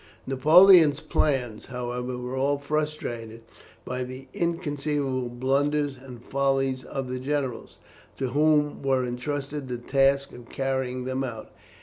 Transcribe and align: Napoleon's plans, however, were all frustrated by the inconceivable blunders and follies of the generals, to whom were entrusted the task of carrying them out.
Napoleon's 0.25 0.99
plans, 0.99 1.67
however, 1.67 2.17
were 2.17 2.35
all 2.35 2.57
frustrated 2.57 3.43
by 3.85 4.03
the 4.03 4.27
inconceivable 4.33 5.29
blunders 5.29 5.95
and 5.95 6.25
follies 6.25 6.83
of 6.83 7.07
the 7.07 7.19
generals, 7.19 7.77
to 8.17 8.29
whom 8.29 8.81
were 8.81 9.05
entrusted 9.05 9.67
the 9.67 9.77
task 9.77 10.31
of 10.33 10.49
carrying 10.49 11.03
them 11.03 11.23
out. 11.23 11.51